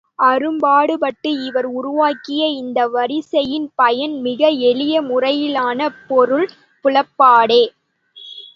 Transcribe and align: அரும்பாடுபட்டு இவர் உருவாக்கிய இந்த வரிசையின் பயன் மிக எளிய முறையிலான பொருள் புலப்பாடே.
அரும்பாடுபட்டு 0.23 1.31
இவர் 1.43 1.67
உருவாக்கிய 1.71 2.45
இந்த 2.53 2.87
வரிசையின் 2.87 3.69
பயன் 3.75 4.15
மிக 4.21 4.41
எளிய 4.69 5.03
முறையிலான 5.03 5.79
பொருள் 6.07 6.49
புலப்பாடே. 6.85 7.63